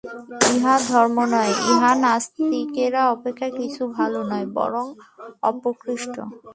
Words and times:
ইহা 0.53 0.75
ধর্ম 0.89 1.17
নয়, 1.33 1.53
ইহা 1.71 1.91
নাস্তিকতা 2.03 3.01
অপেক্ষা 3.15 3.47
কিছু 3.59 3.81
ভাল 3.95 4.13
নয়, 4.31 4.47
বরং 4.57 4.85
অপকৃষ্ট। 5.49 6.15